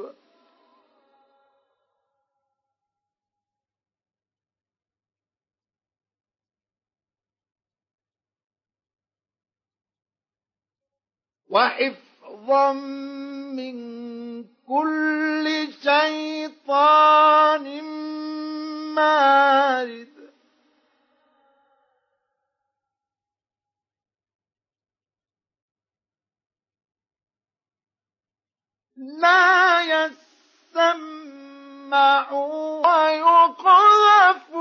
[11.50, 13.78] وحفظا من
[14.68, 17.66] كل شيطان
[18.94, 19.37] مارد
[28.96, 31.28] لا يسمعون
[32.86, 34.56] ويقذفون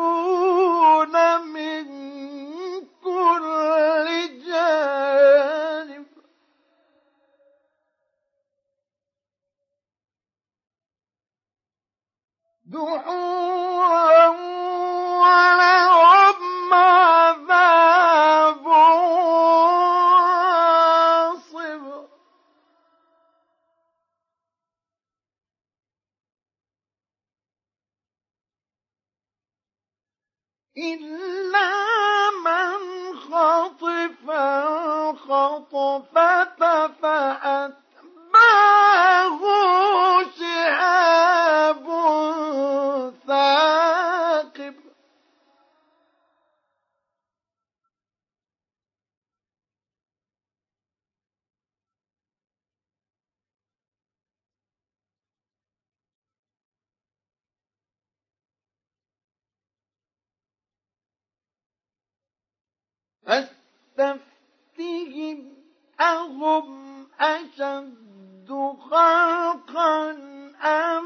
[1.42, 1.86] من
[3.04, 4.08] كل
[4.46, 6.06] جانب.
[12.66, 14.57] دحورا
[15.28, 15.87] ولهم
[63.98, 65.40] فاستفتهم
[66.00, 68.50] أهم أشد
[68.90, 70.12] خلقا
[70.64, 71.06] أم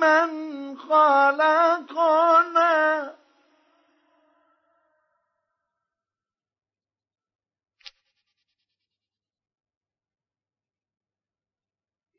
[0.00, 0.30] من
[0.78, 2.32] خلقنا؟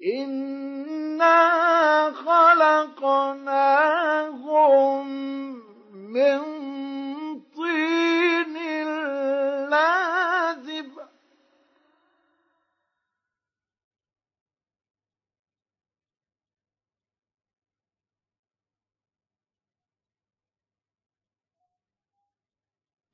[0.03, 1.39] إنا
[2.11, 3.47] خلقناهم
[5.93, 6.63] من
[9.73, 10.91] لازب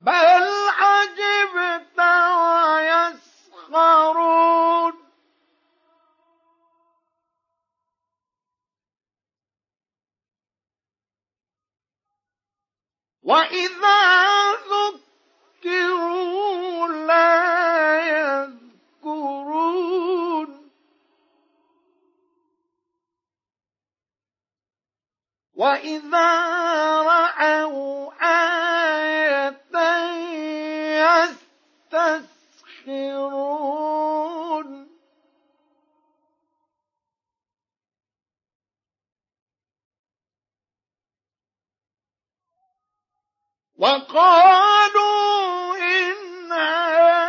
[0.00, 0.46] بل
[0.80, 1.98] عجبت
[3.68, 4.30] ويسخرون.
[13.22, 14.00] وإذا
[14.52, 16.39] ذكروا
[25.60, 26.30] وإذا
[27.02, 29.60] رأوا آية
[32.90, 34.70] يستسخرون
[43.78, 47.19] وقالوا إن هذا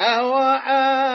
[0.01, 1.08] أوآباؤنا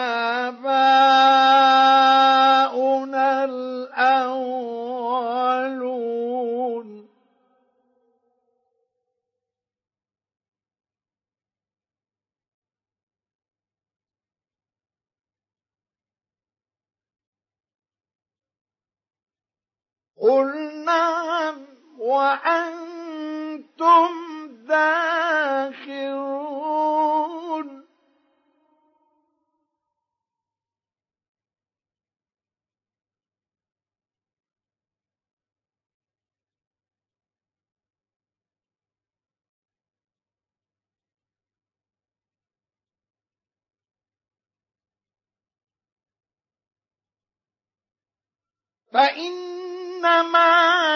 [48.93, 50.53] فإنما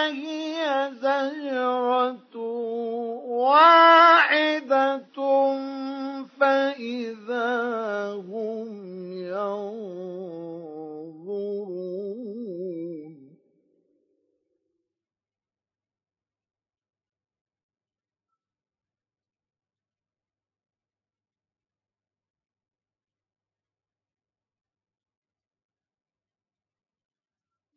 [0.07, 2.37] هي زجرة
[3.27, 4.97] واحدة
[6.39, 7.57] فإذا
[8.13, 8.69] هم
[9.13, 10.06] ينظرون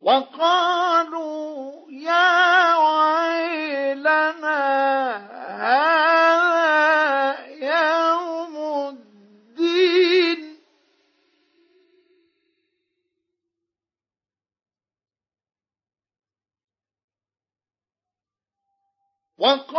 [0.00, 4.60] وقالوا يا ويلنا
[5.60, 8.56] هذا يوم
[8.88, 10.60] الدين.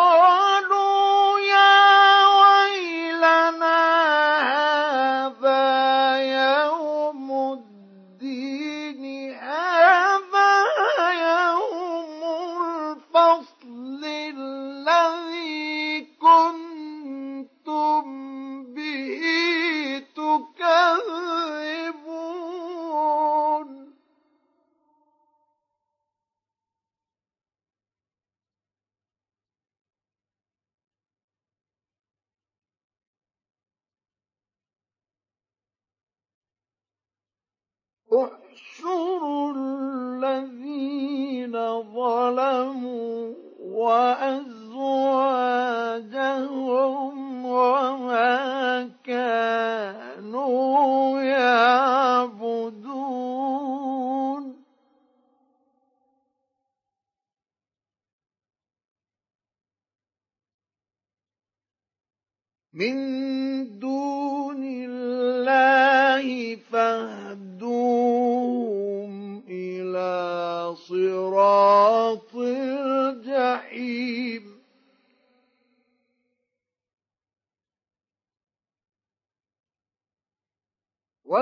[0.02, 3.91] وقالوا يا ويلنا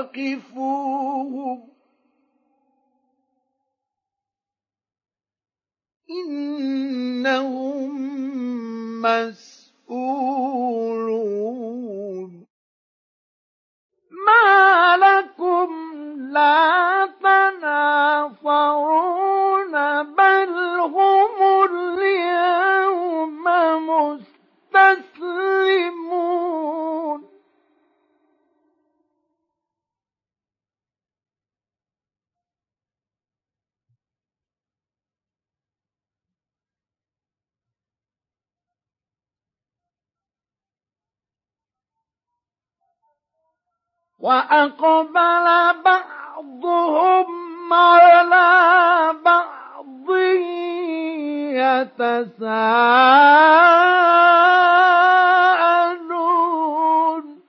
[0.10, 1.70] وقفوهم
[6.10, 7.92] إنهم
[9.02, 10.00] مسؤولون
[14.28, 15.70] ما لكم
[16.18, 18.80] لا تناصرون
[44.20, 45.48] وأقبل
[45.86, 50.10] بعضهم على بعض
[56.10, 57.40] يتساءلون.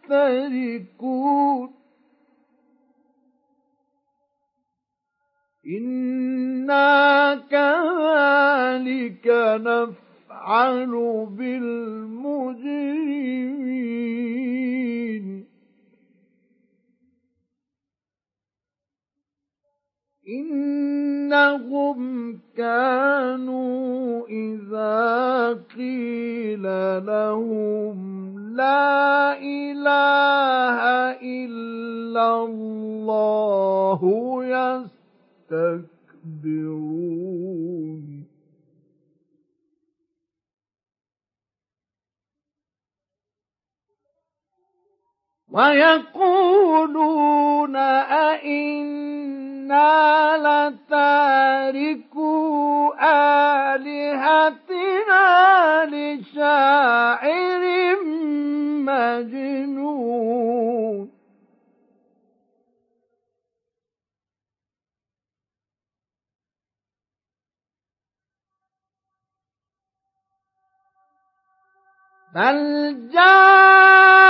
[0.10, 1.70] مشتركون.
[5.68, 9.28] إنا كذلك
[9.62, 10.94] نفعل
[11.30, 12.10] بالمجرمين.
[20.30, 22.00] إنهم
[22.58, 26.64] كانوا إذا قيل
[27.06, 30.80] لهم لا إله
[31.22, 34.02] إلا الله
[35.52, 36.90] يستكبرون.
[45.52, 46.90] ويقولون
[49.72, 52.24] أئنا لتاركو
[53.02, 54.36] آلهتنا
[55.86, 57.64] لشاعر
[58.86, 59.90] مجنون.
[72.36, 74.30] بل جاء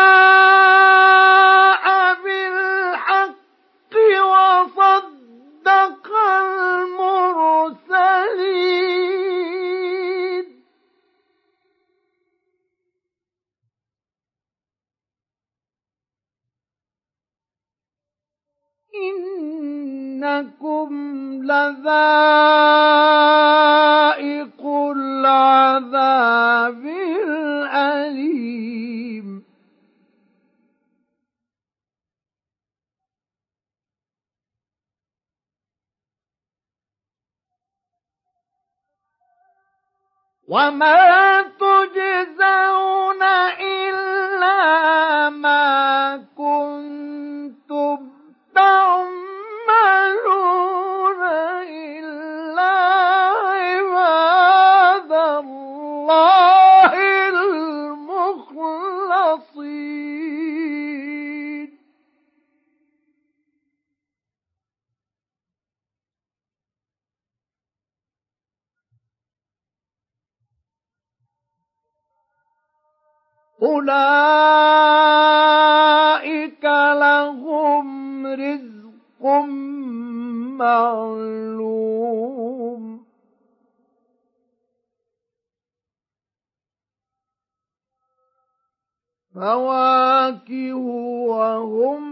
[19.10, 20.90] إنكم
[21.44, 22.10] لذائق
[24.96, 26.86] العذاب
[27.26, 28.30] الأليم.
[40.50, 43.24] وما تجزون
[43.62, 48.19] إلا ما كنتم
[49.90, 51.24] تعملون
[51.70, 52.76] إلا
[53.52, 56.49] عباد الله
[73.62, 74.00] أولئك
[76.94, 79.26] لهم رزق
[80.58, 81.80] معلوم.
[89.36, 90.76] فواكه
[91.28, 92.04] وهم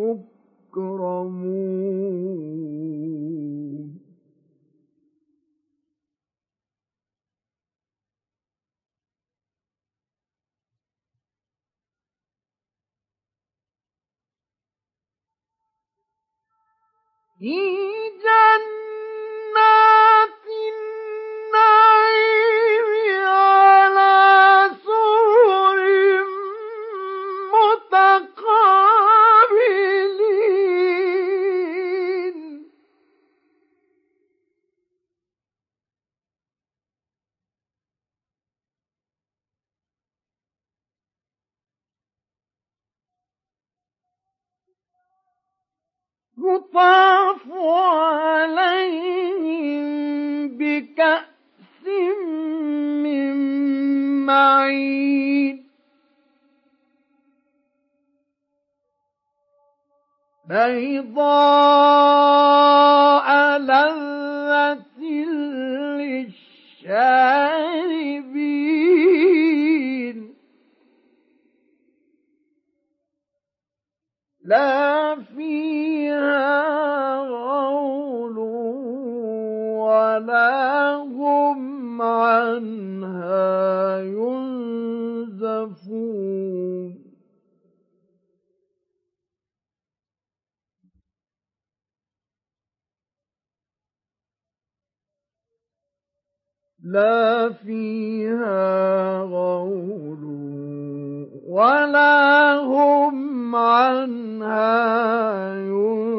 [0.00, 1.46] مكرمون.
[17.38, 17.54] في
[60.56, 61.28] بيضاء
[63.58, 65.00] لذة
[66.00, 67.26] للشاربين.
[74.44, 76.56] لا فيها
[77.18, 78.38] غول
[79.78, 84.56] ولا هم عنها ينزفون.
[97.52, 100.24] فيها غول
[101.48, 104.76] ولا هم عنها
[105.56, 106.16] ينزفون.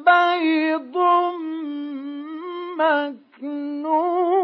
[0.05, 0.97] بيض
[2.79, 4.35] مكنون.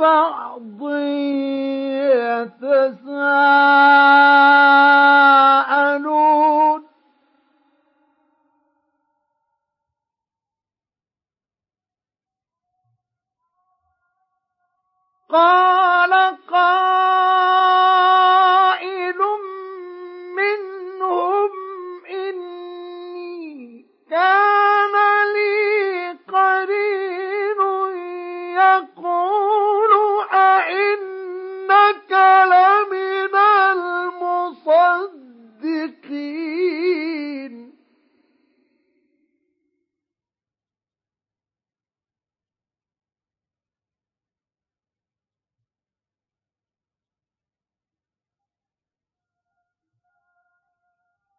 [0.00, 0.82] بعض
[2.42, 2.82] يتساءلون.
[15.32, 16.12] قال
[16.50, 17.41] قائل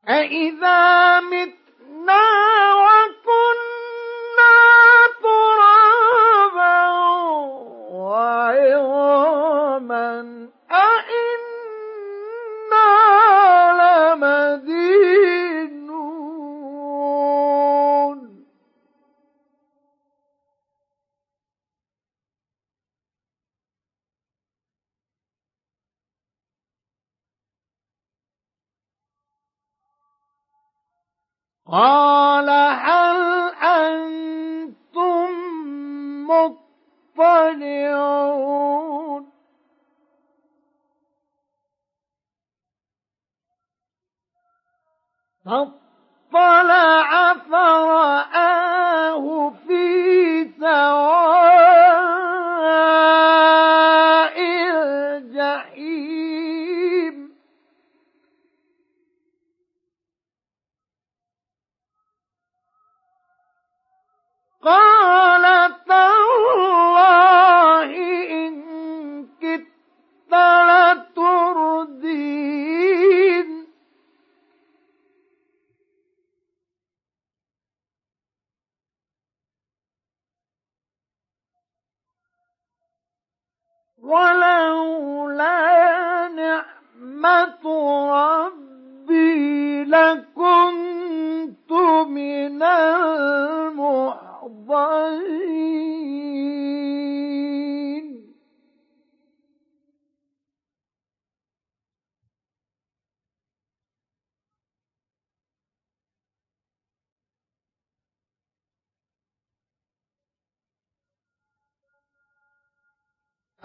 [0.09, 2.72] أإذا متنا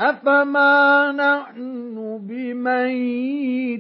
[0.01, 3.79] أفما نحن بميتين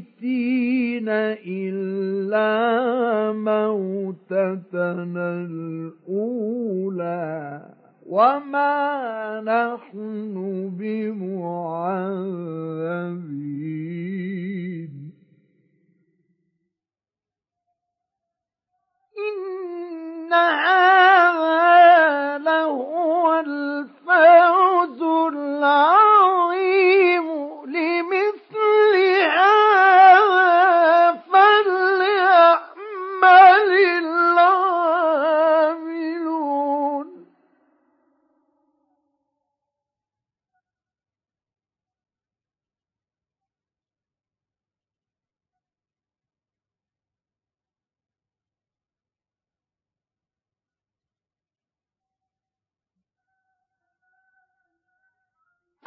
[1.46, 2.52] إلا
[3.32, 5.26] موتتنا
[6.10, 7.62] الأولى
[8.06, 10.34] وما نحن
[10.78, 11.78] بمعذبين
[19.26, 21.68] إن هذا
[22.38, 25.02] لهو الفوز
[25.34, 26.68] العظيم.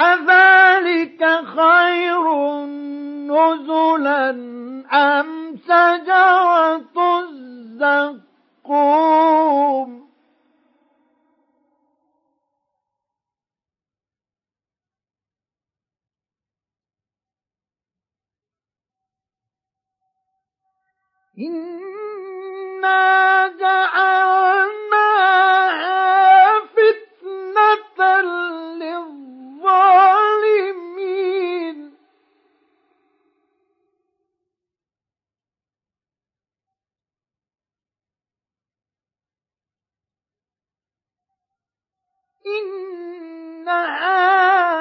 [0.01, 2.25] أذلك خير
[3.31, 4.29] نزلا
[4.93, 7.19] أم شجرة
[8.69, 8.91] الزقوم
[22.41, 24.99] إنا جعلناها
[26.59, 27.97] فتنة
[30.51, 31.91] للظالمين
[43.61, 44.80] إنها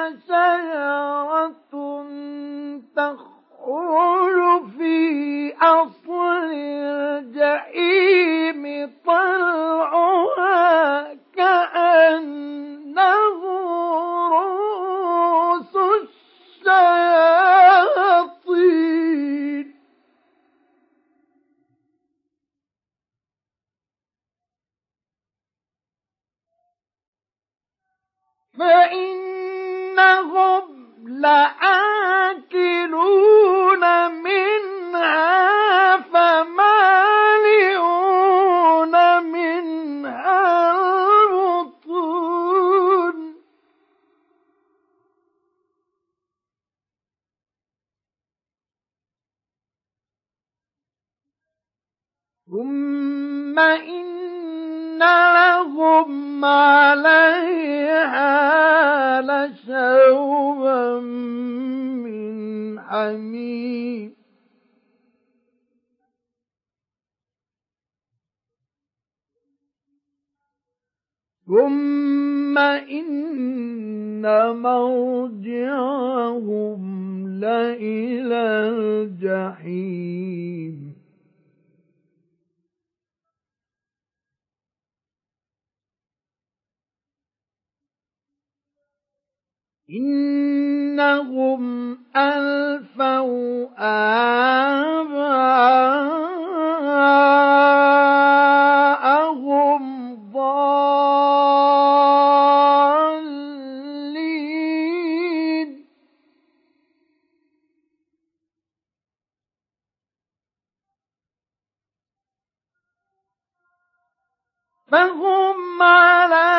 [114.91, 116.51] فهم على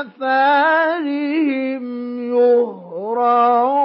[0.00, 1.84] آثارهم
[2.34, 3.80] يهرعون.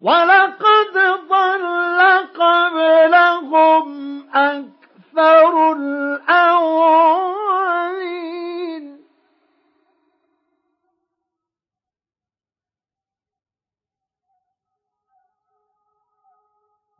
[0.00, 0.94] ولقد
[1.28, 2.00] ضل
[2.38, 3.86] قبلهم
[4.34, 7.41] أكثر الأولين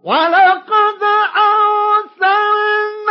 [0.04, 1.02] ولقد
[1.36, 3.01] أرسلنا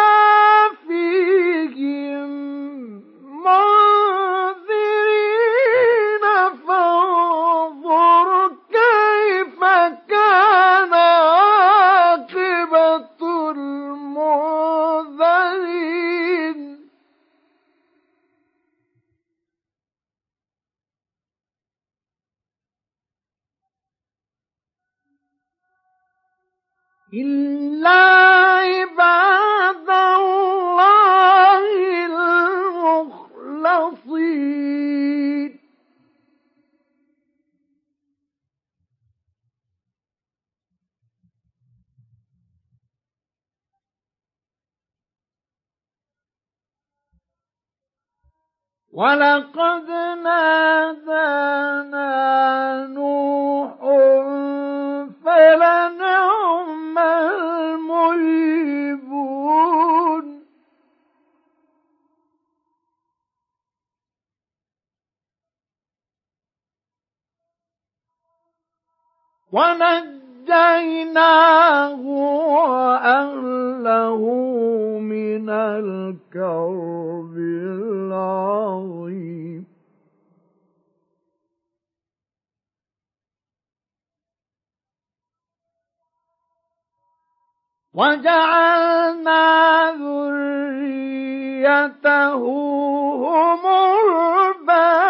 [49.01, 49.89] ولقد
[50.23, 52.05] نادانا
[52.85, 53.73] نوح
[55.25, 56.97] فلنعم
[57.77, 58.41] المجيبون.
[70.51, 71.11] ونجيناه
[72.65, 74.21] وأهله
[74.99, 76.81] من الكرب
[78.21, 79.65] العظيم
[87.93, 89.41] وجعلنا
[89.91, 91.21] ذريته
[93.15, 93.63] هم
[94.51, 95.01] الباقين.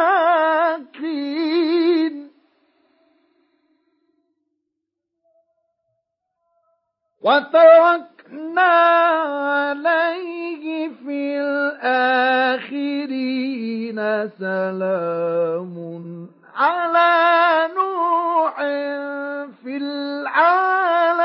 [8.32, 8.62] وتركنا
[9.52, 12.70] عليه في الآخرين
[14.39, 15.76] سلام
[16.56, 18.56] على نوح
[19.63, 21.24] في العالمين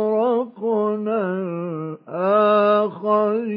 [2.08, 3.54] الآخرين.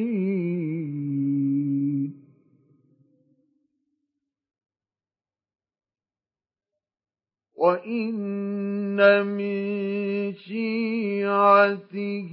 [7.56, 12.32] وإن من شيعته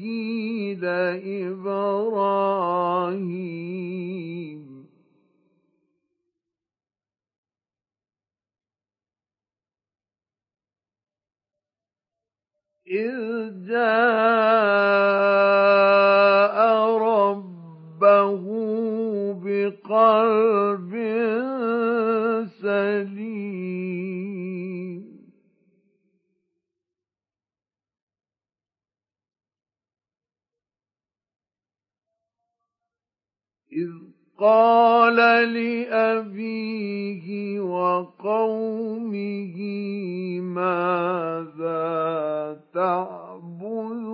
[0.81, 2.23] لإبراهيم
[12.87, 14.93] إذ جاء
[16.97, 18.43] ربه
[19.43, 20.93] بقلب
[22.61, 24.12] سليم
[34.43, 35.15] قال
[35.53, 37.27] لأبيه
[37.59, 39.57] وقومه
[40.41, 41.79] ماذا
[42.73, 44.13] تعبدون؟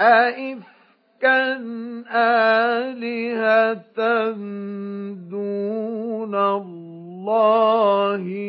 [0.00, 1.56] أئفكا
[2.14, 4.00] آلهة
[5.30, 7.01] دون الله؟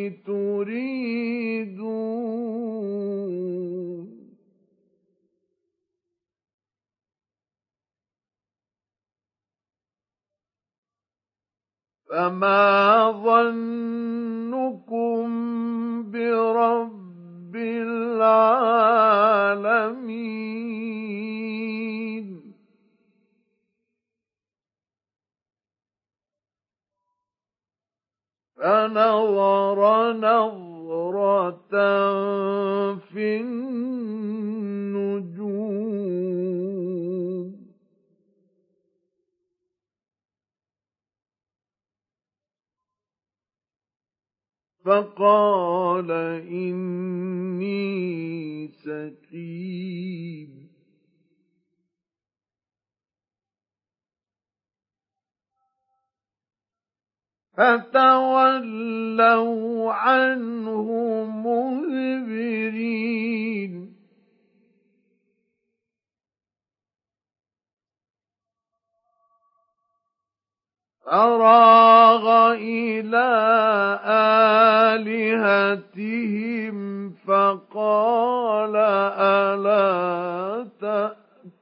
[0.09, 0.93] تريدون.
[12.09, 13.63] فما ظنكم
[16.11, 18.53] برب العالمين.
[28.63, 31.73] فنظر نظرة
[32.95, 33.83] في النجوم.
[44.85, 46.11] فقال
[46.51, 47.83] إني
[48.67, 50.62] سقيم.
[57.57, 59.13] فتولوا
[59.93, 60.87] عنه
[61.23, 62.73] مدبرين.
[71.13, 73.29] فراغ إلى
[74.95, 76.77] آلهتهم
[77.27, 78.75] فقال
[79.17, 80.67] ألا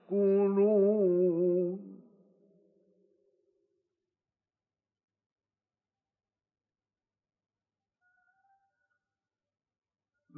[0.10, 1.31] تأكلون؟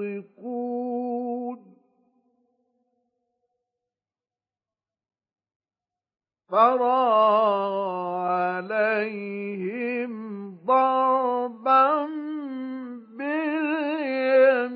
[6.49, 7.75] فراغ
[8.65, 10.15] عليهم
[10.67, 12.07] ضربا
[13.19, 14.75] باليمين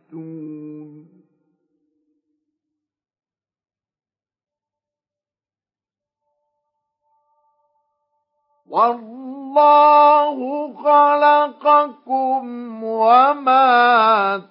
[8.76, 10.38] والله
[10.74, 12.44] خلقكم
[12.84, 13.72] وما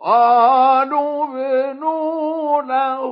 [0.00, 3.04] قالوا ابنوا له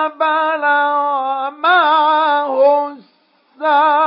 [0.09, 4.00] بلغ معه السعي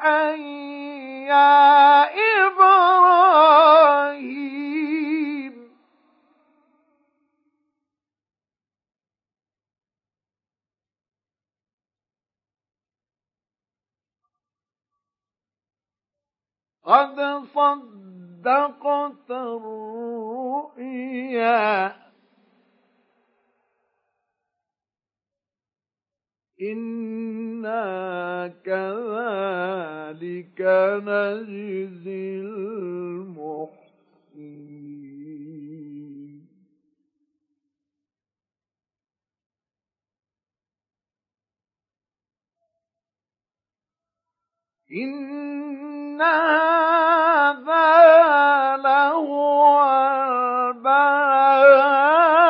[0.03, 0.41] أن
[1.29, 2.05] يا
[2.47, 3.19] إبراهيم.
[16.85, 20.79] قد صدقت الرؤيا.
[26.63, 30.61] إِنَّا كَذَلِكَ
[31.07, 33.79] نَجْزِي الْمُحْسِنِينَ.
[44.93, 47.87] إِنَّ هَذَا
[48.77, 49.85] لَهُوَ
[50.75, 52.48] الْبَلَاءُ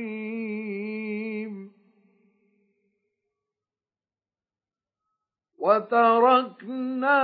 [5.58, 7.20] وتركنا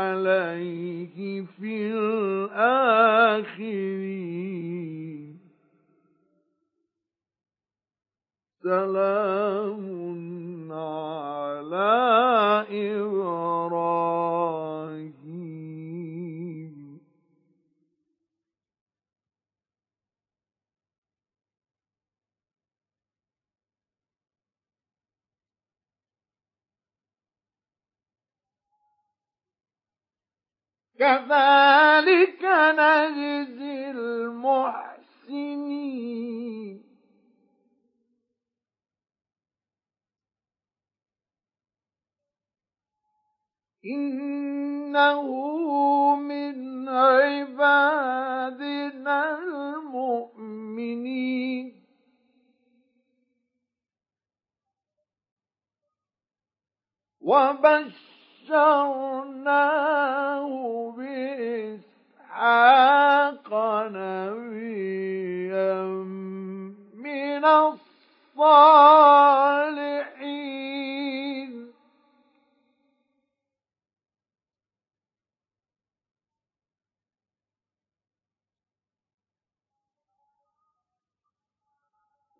[0.00, 3.00] عليه في الآخرين.
[8.62, 9.82] سلام
[10.72, 11.90] على
[12.70, 13.60] إبراهيم.
[31.00, 34.90] كذلك نجزي المحسنين.
[43.84, 45.26] إنه
[46.16, 48.38] من عبادنا
[49.38, 50.60] المؤمنين.
[58.50, 60.50] وبشرناه
[61.76, 61.88] بإسحاق
[63.86, 65.82] نبيا
[66.94, 67.80] من الصالحين.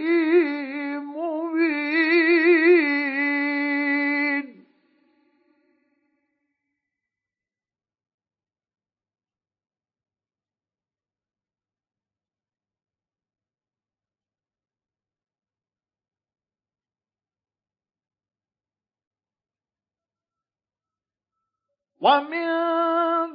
[22.05, 22.49] ومن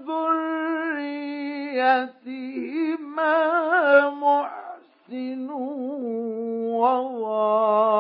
[0.05, 0.49] ذريتهما
[4.09, 5.49] محسن
[6.79, 7.99] وظالم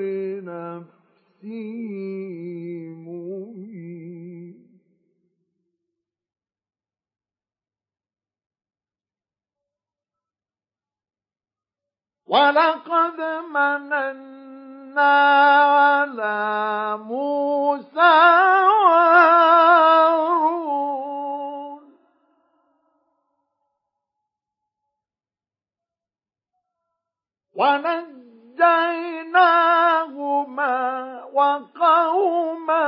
[0.00, 1.48] لنفسه
[3.06, 4.56] مبين.
[12.26, 13.18] ولقد
[13.54, 15.16] مننا
[15.64, 16.40] على
[16.98, 18.73] موسى
[27.54, 28.34] ونجيناهما
[31.32, 32.78] وقومهما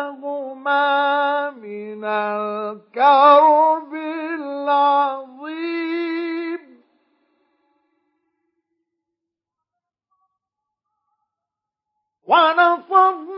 [1.50, 5.46] من الكرب العظيم.
[12.28, 13.36] ونصرناهم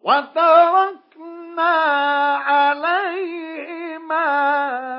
[0.06, 1.74] وتركنا
[2.46, 4.26] عليهما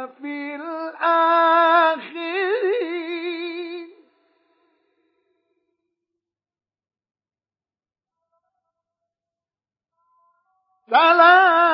[0.07, 1.47] في الآخرين.
[10.91, 11.66] سلام.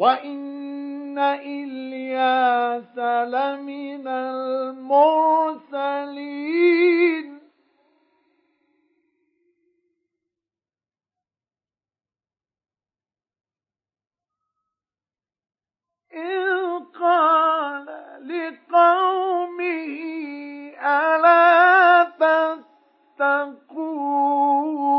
[0.00, 2.98] وإن إلياس
[3.28, 5.80] لمن المرسلين
[16.12, 17.86] إذ قال
[18.24, 19.96] لقومه
[20.80, 22.04] ألا
[23.18, 24.89] تتقون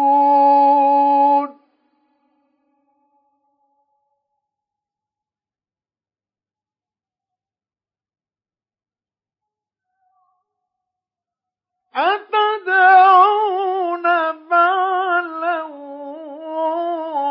[12.10, 14.04] أتدعون
[14.50, 15.62] بعلا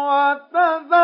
[0.06, 0.99] وتذرون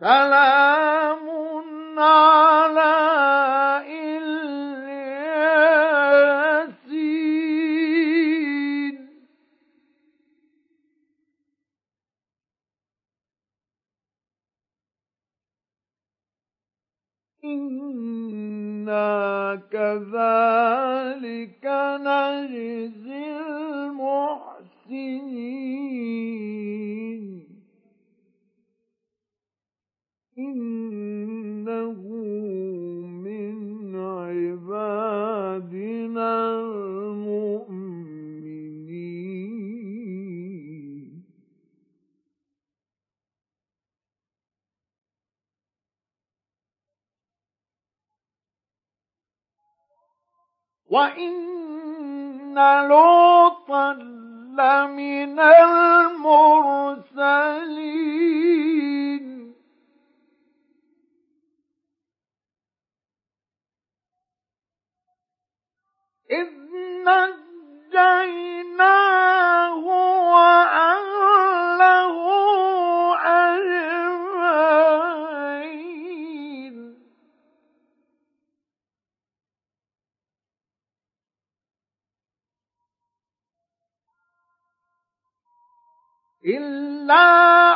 [0.00, 1.28] سلام
[1.98, 2.94] على
[3.86, 4.78] الياسين
[17.48, 19.08] إنا
[19.72, 21.64] كذلك
[22.06, 24.88] نجزي المحسنين
[50.90, 52.54] وإن
[52.88, 53.92] لوطا
[54.58, 55.40] لمن
[58.20, 59.54] المرسلين
[66.30, 66.48] إذ
[67.94, 69.76] نجيناه
[70.32, 72.16] وأهله
[86.48, 87.14] إلا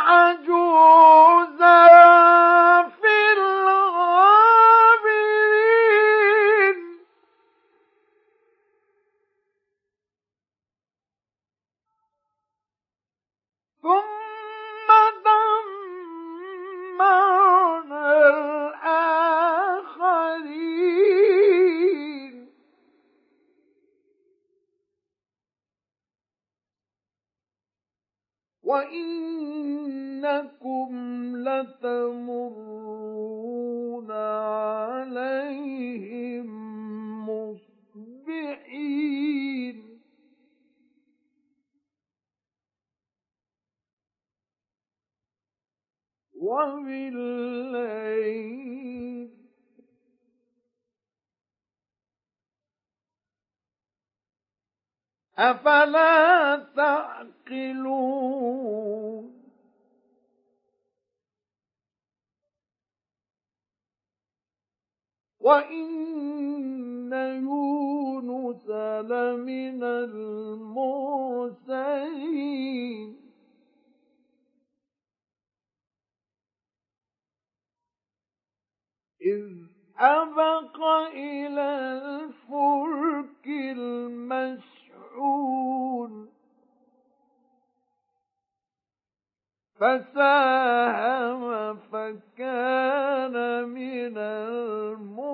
[0.08, 1.88] عجوزا
[2.88, 4.22] في الغابرين.
[13.82, 14.21] ثم
[28.72, 30.88] وإنكم
[31.36, 32.90] لتمرون
[34.90, 36.46] عليهم
[37.28, 39.02] مصبحين
[47.42, 48.51] وبالليل
[55.38, 58.32] أفلا تعقلون؟
[65.40, 68.68] وإن يونس
[69.10, 70.92] لمن المرسلين.
[79.22, 79.46] إذ
[79.98, 80.82] أبق
[81.14, 81.70] إلى
[82.02, 83.48] الفلك
[85.12, 86.32] المشحون
[89.74, 91.42] فساهم
[91.76, 95.32] فكان من المدحضين.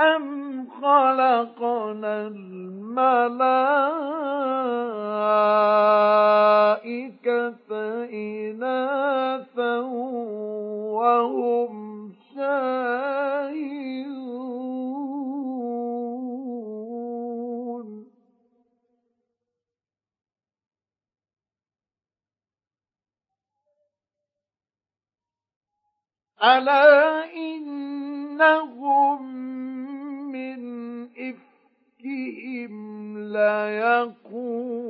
[0.00, 3.20] أم خلقنا الملائكة
[8.12, 9.78] إناثا
[10.96, 11.80] وهم
[26.42, 29.22] ألا إنهم
[30.32, 30.60] من
[31.04, 32.72] إفكهم
[33.18, 34.80] ليقولون.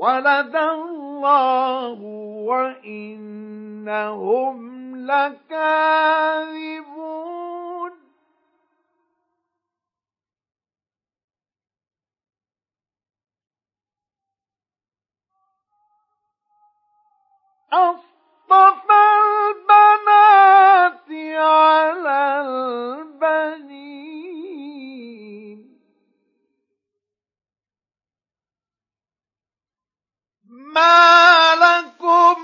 [0.00, 2.00] ولد الله
[2.48, 4.56] وإنهم
[5.06, 6.90] لكاذبون.
[17.72, 24.39] أصطفى البنات على البنين.
[30.74, 32.36] ما لكم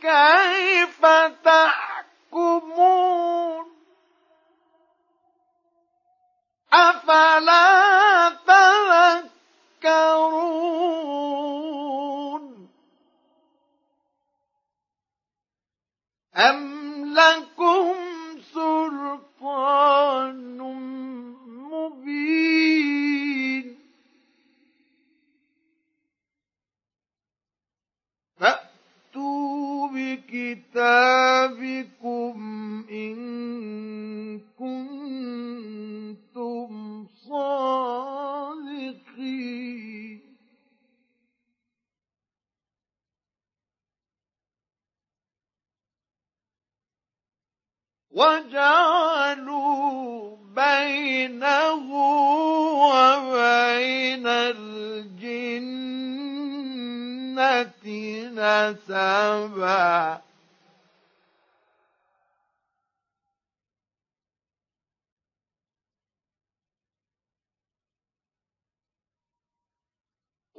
[0.00, 1.06] كيف
[1.44, 2.92] تحكمون؟
[6.72, 8.28] أفلا
[9.82, 10.42] تذكرون؟
[16.36, 18.01] أم لكم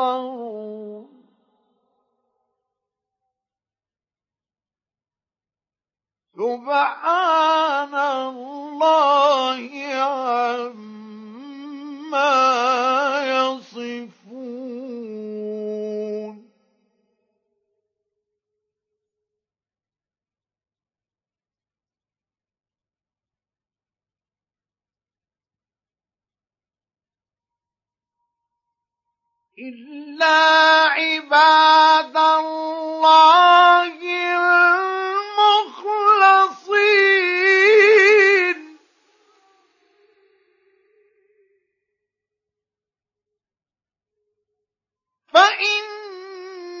[6.38, 9.60] سبحان الله
[9.98, 11.08] عما
[29.58, 30.38] إلا
[30.88, 33.92] عباد الله
[35.58, 36.38] المخلصين.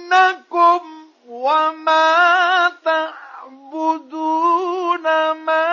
[0.08, 0.82] فإنكم
[1.28, 4.22] وما تعبدون
[5.30, 5.67] ما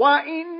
[0.00, 0.59] وإنا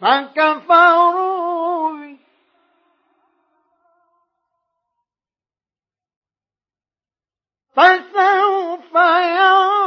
[0.00, 2.18] فكفروا به
[7.76, 9.80] فسوف يعلمون.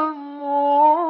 [0.08, 1.07] المرسلين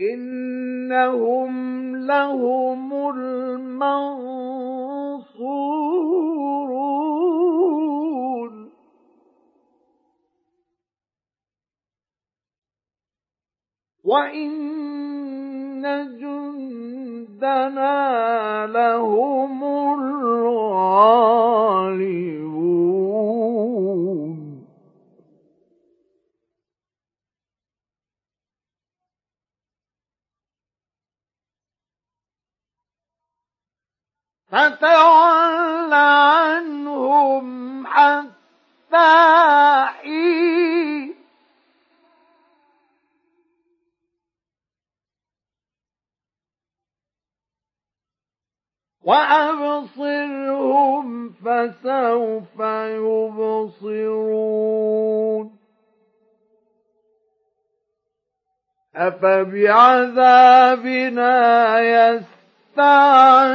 [0.00, 4.34] إنهم لهم المنصورون.
[14.04, 14.93] وإن
[16.18, 17.66] جندنا
[18.66, 19.64] لهم
[19.94, 21.04] الغالبون
[34.54, 37.46] فتول عنهم
[37.86, 39.14] حتى
[40.02, 41.23] حين
[49.04, 50.54] وأبصرهم
[51.30, 52.60] فسوف
[53.80, 54.44] يبصرون.
[58.96, 60.20] أفبعذابنا
[61.80, 63.54] يستعجلون؟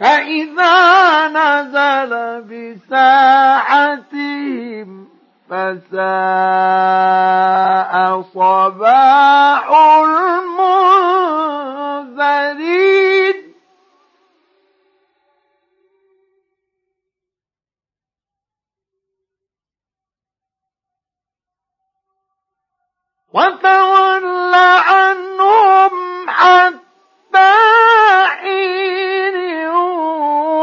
[0.00, 2.98] فإذا نزل بساحتهم
[5.50, 5.92] فساء
[8.34, 9.66] صباح
[12.18, 13.08] المنذرين.
[23.32, 25.92] وتول عنهم
[26.28, 27.54] حتى
[28.40, 29.68] حين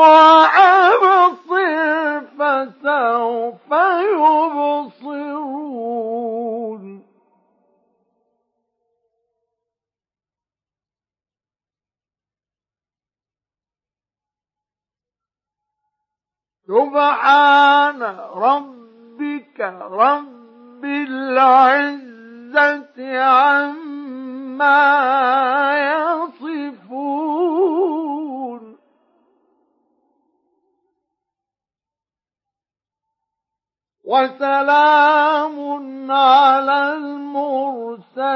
[0.02, 1.46] وأبصر
[2.40, 4.64] فسوف يبصرون
[16.68, 18.01] سبحان
[18.36, 22.20] ربك رب العزة
[23.20, 24.82] عما
[25.78, 27.26] يصفون.
[34.03, 35.57] وسلام
[36.11, 38.36] على المرسلين.